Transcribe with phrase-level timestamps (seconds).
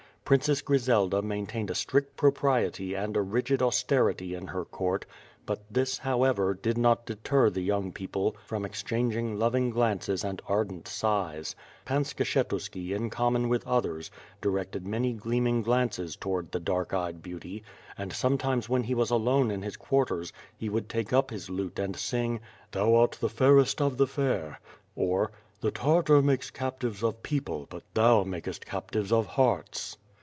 [0.23, 5.05] Princess Grizelda maintained a strict propriety and a rigid austerity in her court,
[5.45, 10.87] but this, however, did not deter the young people from exchanging loving glances and ardent
[10.87, 11.53] sighs.
[11.83, 14.09] Pan Skshetuski in common with others,
[14.39, 17.61] directed many gleaming glances toward the dark eyed beauty,
[17.97, 21.77] and sometimes when he was alone in his quarters, he would take up his lute
[21.77, 22.39] and sing:"
[22.71, 24.61] Thou art the fairest of the fair;"
[24.95, 27.67] or" The Tartar makes captives of people.
[27.69, 29.97] But thou makest captives of hearts."